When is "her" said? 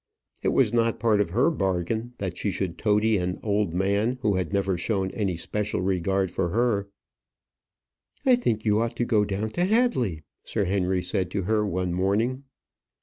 1.29-1.51, 6.49-6.89, 11.43-11.63